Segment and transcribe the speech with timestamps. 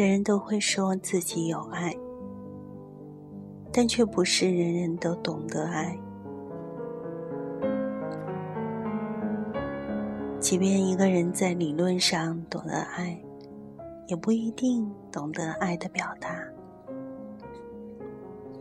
[0.00, 1.94] 人人都会说自己有爱，
[3.70, 5.94] 但却不是人人都懂得爱。
[10.38, 13.22] 即便一个人在理论上懂得爱，
[14.06, 16.34] 也不一定懂得爱的表达。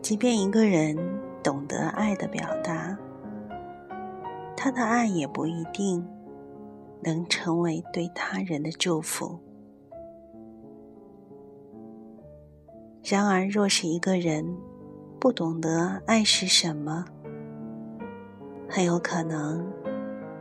[0.01, 0.97] 即便一个人
[1.41, 2.97] 懂得爱的表达，
[4.57, 6.05] 他的爱也不一定
[7.01, 9.39] 能成为对他人的祝福。
[13.03, 14.45] 然而，若是一个人
[15.19, 17.05] 不懂得爱是什么，
[18.69, 19.65] 很有可能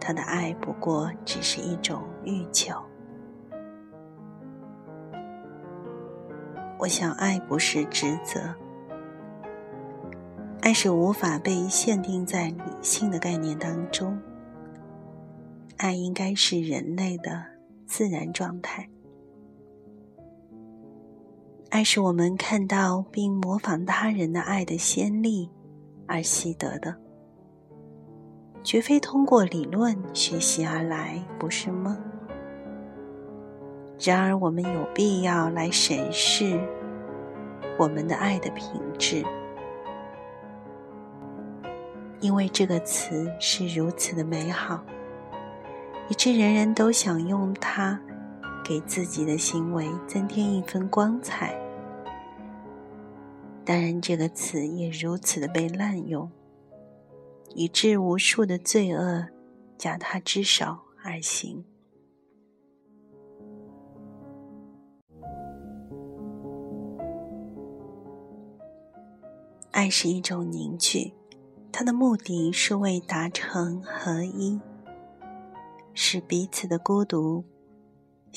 [0.01, 2.75] 他的爱不过只是一种欲求。
[6.79, 8.55] 我想，爱不是职责，
[10.61, 14.20] 爱是无法被限定在理性的概念当中，
[15.78, 17.45] 爱应该是人类的
[17.87, 18.89] 自然状态。
[21.70, 25.50] 爱是我们看到并模仿他人的爱的先例
[26.06, 26.97] 而习得的，
[28.64, 31.98] 绝非通过理论学习而来，不是吗？
[34.00, 36.58] 然而，我们有必要来审视
[37.78, 39.22] 我们的爱的品质，
[42.20, 44.82] 因为这个词是如此的美好，
[46.08, 48.00] 以致人人都想用它。
[48.69, 51.58] 给自己的行为增添一分光彩。
[53.64, 56.30] 当然，这个词也如此的被滥用，
[57.55, 59.27] 以致无数的罪恶
[59.78, 61.64] 假他之手而行。
[69.70, 71.14] 爱是一种凝聚，
[71.72, 74.60] 它的目的是为达成合一，
[75.94, 77.43] 使彼此的孤独。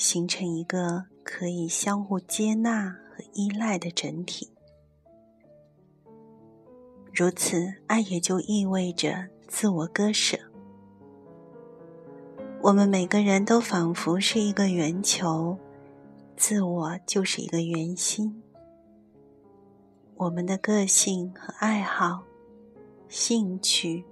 [0.02, 4.50] 形成一个可以相互接纳和依赖的整体，
[7.14, 10.36] 如此，爱也就意味着自我割舍。
[12.60, 15.56] 我们每个人都仿佛是一个圆球，
[16.36, 18.42] 自我就是一个圆心。
[20.16, 22.24] 我们的个性和爱好、
[23.08, 24.04] 兴趣，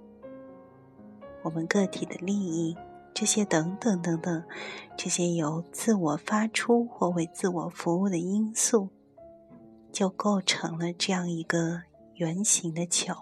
[1.43, 2.77] 我们个体的利益。
[3.13, 4.43] 这些等等等等，
[4.97, 8.89] 这些由自我发出或为自我服务的因素，
[9.91, 11.83] 就构成了这样一个
[12.15, 13.13] 圆形的球。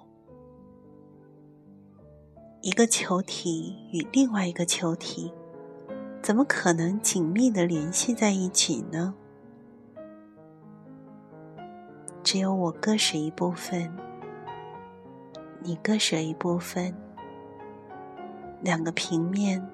[2.61, 5.33] 一个球体与另外一个球体，
[6.21, 9.15] 怎么可能紧密的联系在一起呢？
[12.23, 13.91] 只有我割舍一部分，
[15.63, 16.93] 你割舍一部分，
[18.61, 19.67] 两个平面。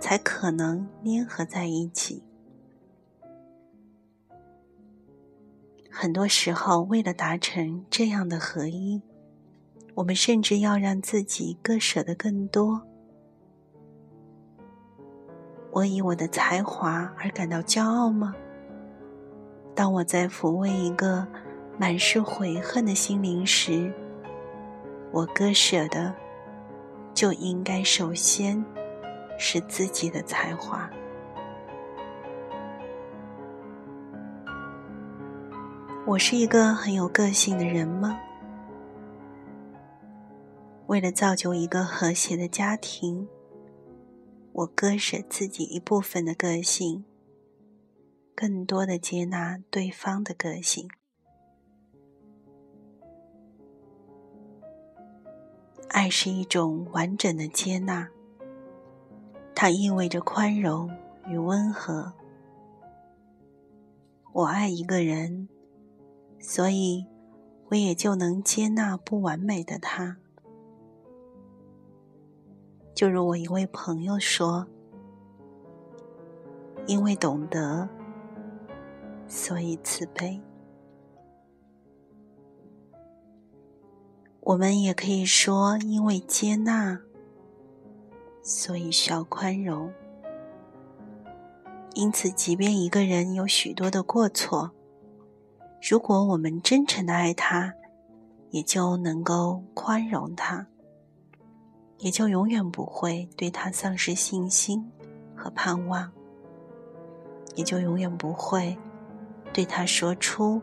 [0.00, 2.22] 才可能粘合在一起。
[5.90, 9.02] 很多时候，为了达成这样的合一，
[9.94, 12.82] 我们甚至要让自己割舍的更多。
[15.72, 18.34] 我以我的才华而感到骄傲吗？
[19.74, 21.26] 当我在抚慰一个
[21.78, 23.92] 满是悔恨的心灵时，
[25.12, 26.14] 我割舍的
[27.12, 28.64] 就应该首先。
[29.38, 30.90] 是自己的才华。
[36.04, 38.18] 我是一个很有个性的人吗？
[40.86, 43.28] 为了造就一个和谐的家庭，
[44.52, 47.04] 我割舍自己一部分的个性，
[48.34, 50.88] 更多的接纳对方的个性。
[55.90, 58.08] 爱是一种完整的接纳。
[59.60, 60.88] 它意味着宽容
[61.26, 62.12] 与温和。
[64.32, 65.48] 我爱一个人，
[66.38, 67.04] 所以
[67.68, 70.16] 我也就能接纳不完美的他。
[72.94, 74.64] 就如我一位朋友说
[76.86, 77.88] ：“因为懂得，
[79.26, 80.40] 所以慈悲。”
[84.38, 87.00] 我们也可以说：“因为接纳。”
[88.48, 89.92] 所以需要宽容。
[91.92, 94.70] 因此，即便一个人有许多的过错，
[95.82, 97.74] 如果我们真诚的爱他，
[98.50, 100.66] 也就能够宽容他，
[101.98, 104.90] 也就永远不会对他丧失信心
[105.36, 106.10] 和盼望，
[107.54, 108.78] 也就永远不会
[109.52, 110.62] 对他说出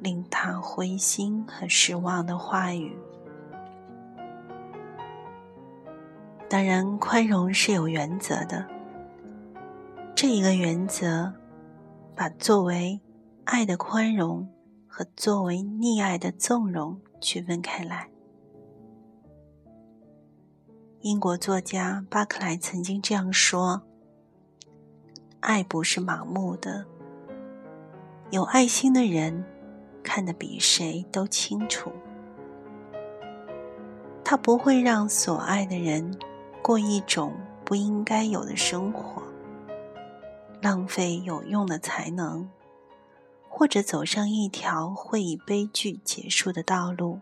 [0.00, 2.96] 令他灰心和失望的话语。
[6.48, 8.66] 当然，宽容是有原则的。
[10.14, 11.32] 这一个原则，
[12.16, 13.00] 把作为
[13.44, 14.48] 爱的宽容
[14.86, 18.08] 和作为溺爱的纵容区分开来。
[21.02, 23.82] 英国作家巴克莱曾经这样说
[25.40, 26.86] ：“爱不是盲目的，
[28.30, 29.44] 有爱心的人
[30.02, 31.92] 看得比谁都清楚。
[34.24, 36.18] 他不会让所爱的人
[36.68, 37.34] 过一种
[37.64, 39.22] 不应该有的生活，
[40.60, 42.46] 浪费有用的才能，
[43.48, 47.20] 或者走上一条会以悲剧结束的道路。”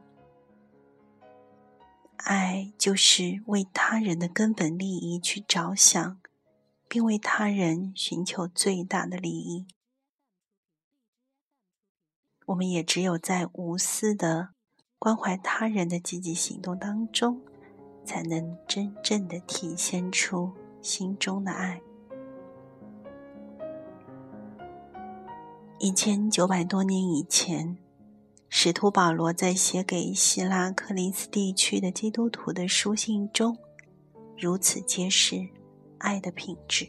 [2.18, 6.20] 爱就是为他人的根本利益去着想，
[6.88, 9.68] 并为他人寻求最大的利益。
[12.46, 14.48] 我们也只有在无私的
[14.98, 17.40] 关怀他人的积极行动当中，
[18.06, 20.50] 才能真正的体现出
[20.80, 21.82] 心中的爱。
[25.78, 27.76] 一千九百多年以前。
[28.48, 33.58] 使徒保罗在写给希腊克林斯地区的基督徒的书信中，
[34.38, 35.48] 如此揭示
[35.98, 36.88] 爱的品质：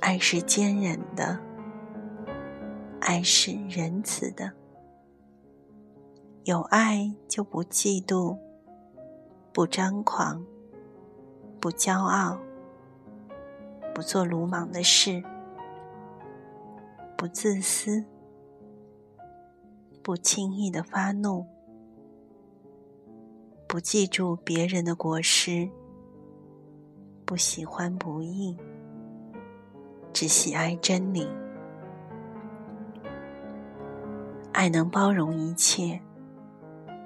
[0.00, 1.40] 爱是坚忍的，
[3.00, 4.52] 爱是仁慈的。
[6.44, 8.36] 有爱就不嫉妒，
[9.50, 10.44] 不张狂，
[11.58, 12.38] 不骄傲，
[13.94, 15.24] 不做鲁莽的事，
[17.16, 18.04] 不自私。
[20.02, 21.46] 不轻易的发怒，
[23.66, 25.70] 不记住别人的过失，
[27.24, 28.54] 不喜欢不义，
[30.12, 31.26] 只喜爱真理。
[34.52, 36.02] 爱能包容一切，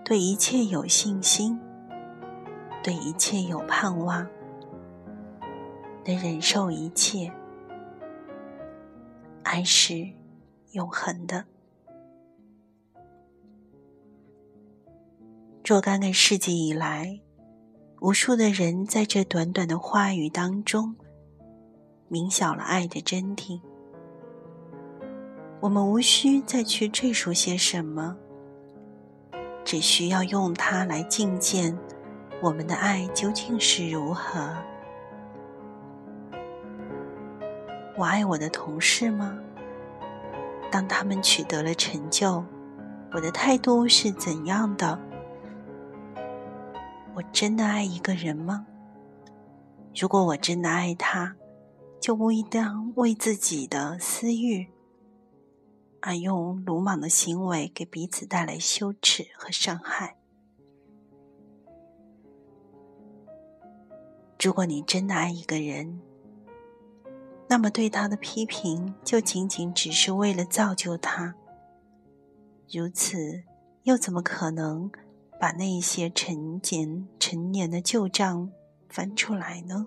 [0.08, 1.60] 对一切有信心，
[2.82, 4.26] 对一切有盼望，
[6.06, 7.31] 能忍受一切。
[9.43, 10.08] 爱是
[10.72, 11.44] 永恒的。
[15.62, 17.20] 若干个世纪以来，
[18.00, 20.96] 无数的人在这短短的话语当中，
[22.08, 23.60] 明晓了爱的真谛。
[25.60, 28.16] 我们无需再去赘述些什么，
[29.69, 31.79] 只需要用它来觐见
[32.41, 34.56] 我们的爱究竟是如何。
[37.94, 39.38] 我爱我的同事吗？
[40.70, 42.43] 当他们取得了成就，
[43.12, 44.99] 我的态度是怎样的？
[47.15, 48.65] 我真的爱一个人吗？
[49.94, 51.37] 如果我真的爱他，
[52.00, 54.70] 就不应当为自己的私欲
[56.00, 60.17] 而用鲁莽的行为给彼此带来羞耻和伤害。
[64.41, 66.00] 如果你真的爱一个人，
[67.49, 71.35] 那么对他的批评就仅仅只是为了造就他。
[72.71, 73.43] 如此，
[73.83, 74.91] 又怎么可能？
[75.41, 78.51] 把那些陈年陈年的旧账
[78.89, 79.87] 翻出来呢？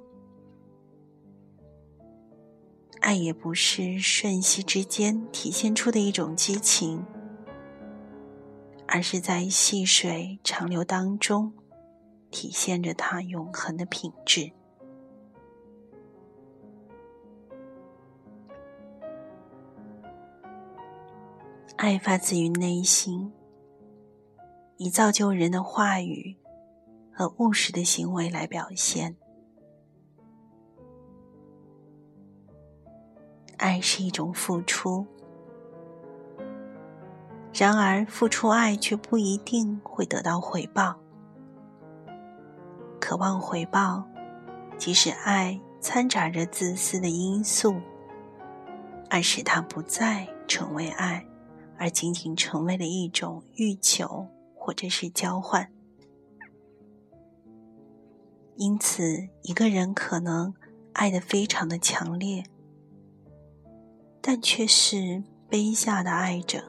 [3.01, 7.05] 爱也不是瞬息之间体现出的一种激情，
[8.87, 11.51] 而是在细水长流当中
[12.29, 14.51] 体现着它永恒的品质。
[21.75, 23.33] 爱发自于内心。
[24.83, 26.35] 以造就人的话语
[27.13, 29.15] 和务实的行为来表现。
[33.61, 35.05] 爱是一种付出，
[37.53, 40.99] 然而付出爱却不一定会得到回报。
[42.99, 44.03] 渴望回报，
[44.77, 47.79] 即使爱掺杂着自私的因素，
[49.09, 51.25] 而使它不再成为爱，
[51.77, 54.27] 而仅仅成为了一种欲求。
[54.63, 55.71] 或者是交换，
[58.57, 60.53] 因此一个人可能
[60.93, 62.43] 爱的非常的强烈，
[64.21, 66.63] 但却是卑下的爱着。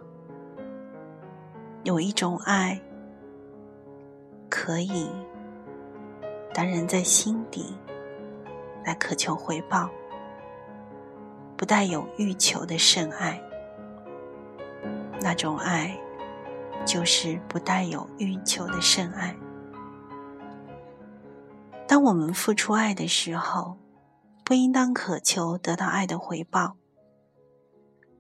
[1.85, 2.81] 有一种爱，
[4.49, 5.09] 可以，
[6.55, 7.77] 当然在心底
[8.85, 9.91] 来渴求回报，
[11.57, 13.41] 不带有欲求的深爱，
[15.21, 15.97] 那种爱。
[16.85, 19.37] 就是不带有欲求的深爱。
[21.87, 23.77] 当我们付出爱的时候，
[24.43, 26.75] 不应当渴求得到爱的回报。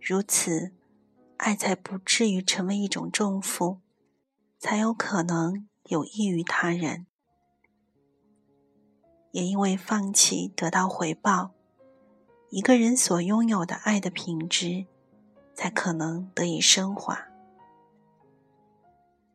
[0.04, 0.73] 如此，
[1.37, 3.78] 爱才不至于成为一种重负，
[4.59, 7.06] 才有可能有益于他人。
[9.30, 11.52] 也因为放弃得到回报，
[12.50, 14.87] 一个人所拥有的爱的品质，
[15.54, 17.28] 才可能得以升华。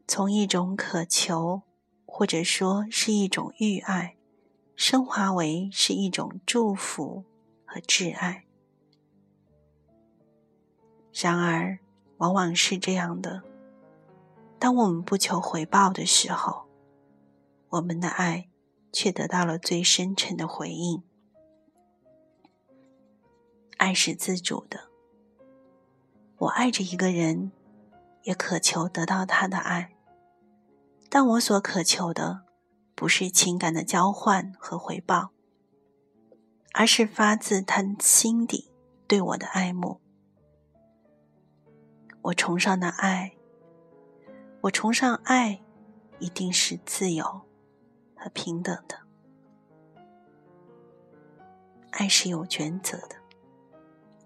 [0.05, 1.61] 从一种渴求，
[2.05, 4.17] 或者说是一种欲爱，
[4.75, 7.23] 升华为是一种祝福
[7.63, 8.46] 和挚爱。
[11.19, 11.79] 然而，
[12.17, 13.41] 往往是这样的：
[14.59, 16.67] 当我们不求回报的时候，
[17.69, 18.49] 我们的爱
[18.93, 21.01] 却得到了最深沉的回应。
[23.77, 24.89] 爱是自主的，
[26.37, 27.51] 我爱着一个人，
[28.21, 29.95] 也渴求得到他的爱。
[31.09, 32.43] 但我所渴求的，
[32.93, 35.31] 不是情感的交换和回报，
[36.73, 38.71] 而是发自他心底
[39.07, 39.99] 对我的爱慕。
[42.27, 43.37] 我崇尚的爱，
[44.59, 45.61] 我崇尚爱，
[46.19, 47.23] 一定是自由
[48.17, 48.99] 和平等的。
[51.91, 53.15] 爱是有原则的。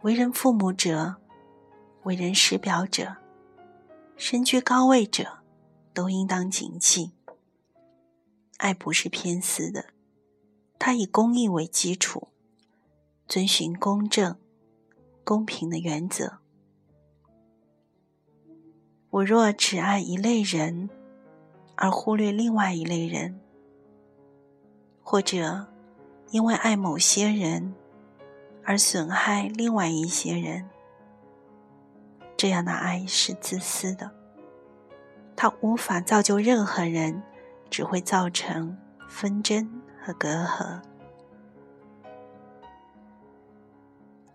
[0.02, 1.18] 为人父母者，
[2.02, 3.18] 为人师表者，
[4.18, 5.44] 身居高位者，
[5.94, 7.12] 都应当谨记：
[8.58, 9.90] 爱不是偏私的，
[10.80, 12.30] 它以公义为基础，
[13.28, 14.40] 遵循公正、
[15.24, 16.41] 公平的原则。
[19.12, 20.90] 我若只爱一类人，
[21.76, 23.42] 而忽略另外一类人，
[25.04, 25.68] 或者
[26.30, 27.74] 因为爱某些人，
[28.64, 30.70] 而损害另外一些人，
[32.38, 34.10] 这样的爱是自私的，
[35.36, 37.22] 它无法造就任何人，
[37.70, 38.78] 只会造成
[39.10, 40.82] 纷争和隔阂。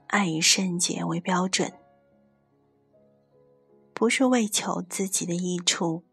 [0.09, 1.73] 爱以圣洁为标准，
[3.99, 6.05] 不是为求自己的益处，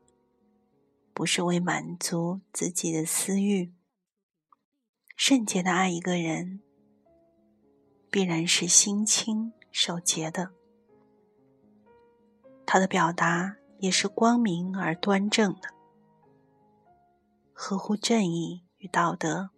[1.14, 3.74] 不是为满足自己的私欲。
[5.18, 6.62] 圣洁的爱一个人。
[8.10, 10.54] 必然是心清守洁的，
[12.66, 15.70] 他的表达也是光明而端正的，
[17.52, 19.50] 合乎正义与道德。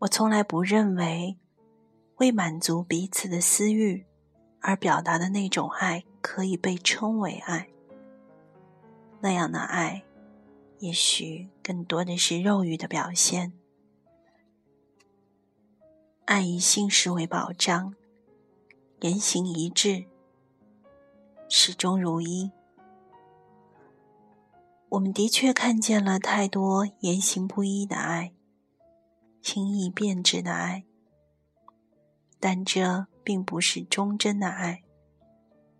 [0.00, 1.38] 我从来不认为，
[2.16, 4.04] 为满足彼此的私欲
[4.62, 7.68] 而表达的那种爱可以被称为爱。
[9.20, 10.04] 那样的爱，
[10.78, 13.52] 也许更多的是肉欲的表现。
[16.24, 17.94] 爱以信实为保障，
[19.00, 20.06] 言行一致，
[21.48, 22.50] 始终如一。
[24.90, 28.32] 我们的确看见了太多言行不一的爱，
[29.40, 30.84] 轻易变质的爱，
[32.38, 34.82] 但这并不是忠贞的爱，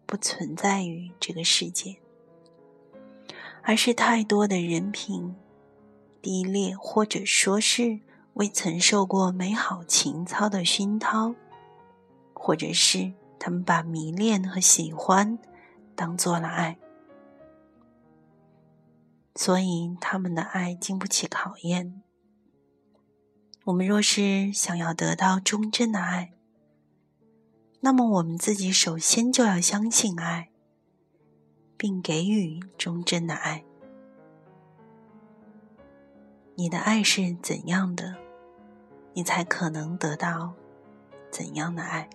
[0.07, 1.97] 不存在于这个世界，
[3.63, 5.35] 而是太多的人品
[6.21, 8.01] 低劣，或者说是。
[8.35, 11.35] 未曾受过美好情操的熏陶，
[12.33, 15.39] 或者是他们把迷恋和喜欢
[15.95, 16.79] 当做了爱，
[19.35, 22.01] 所以他们的爱经不起考验。
[23.65, 26.33] 我们若是想要得到忠贞的爱，
[27.85, 30.51] 那么我们自己首先就要相信爱，
[31.77, 33.65] 并给予忠贞的爱。
[36.55, 38.15] 你的爱是怎样的？
[39.15, 40.53] 你才可能得到
[41.29, 42.09] 怎样的爱？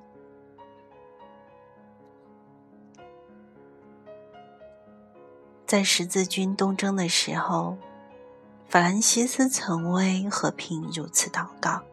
[5.66, 7.78] 在十字军东征的时候，
[8.70, 11.84] 法兰西斯曾为和平如此祷告：“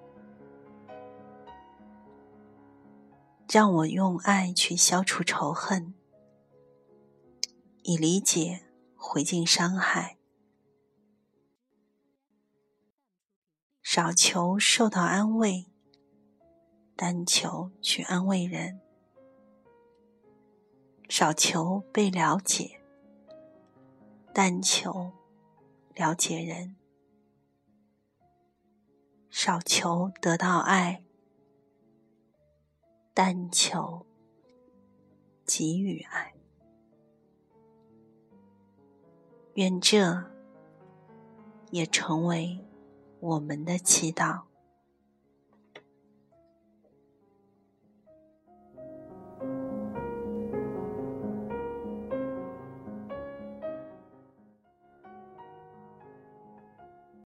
[3.54, 5.94] 让我用爱去消除仇恨，
[7.84, 8.64] 以理解
[8.96, 10.18] 回敬伤害。”
[13.80, 15.66] 少求受到安慰，
[16.96, 18.80] 但求去安慰人；
[21.08, 22.80] 少求被了解，
[24.32, 25.12] 但求
[25.94, 26.74] 了解人；
[29.30, 31.03] 少求得到爱，
[33.14, 34.04] 但求
[35.46, 36.34] 给予爱。
[39.54, 40.22] 愿这
[41.70, 42.64] 也成为。
[43.24, 44.53] 我们的祈祷。